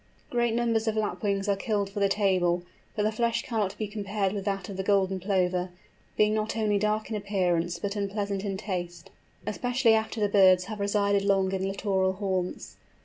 [0.31, 2.63] Great numbers of Lapwings are killed for the table,
[2.95, 5.69] but the flesh cannot be compared with that of the Golden Plover,
[6.17, 9.11] being not only dark in appearance, but unpleasant in taste,
[9.45, 12.77] especially after the birds have resided long in littoral haunts.